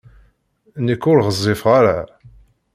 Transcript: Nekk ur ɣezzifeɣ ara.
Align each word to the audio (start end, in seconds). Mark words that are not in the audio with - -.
Nekk 0.85 1.03
ur 1.11 1.17
ɣezzifeɣ 1.25 1.69
ara. 1.77 1.97